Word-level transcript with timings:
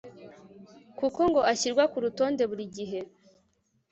kuko 0.99 1.19
ngo 1.29 1.41
ashyirwa 1.51 1.83
ku 1.91 1.97
rutonde 2.03 2.43
buri 2.49 2.65
gihe 2.75 2.99